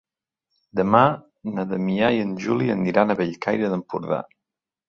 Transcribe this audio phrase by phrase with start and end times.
[0.79, 1.01] Demà
[1.57, 4.23] na Damià i en Juli aniran a Bellcaire d'Empordà.